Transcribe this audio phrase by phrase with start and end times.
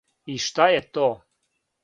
[0.35, 1.05] И шта је то?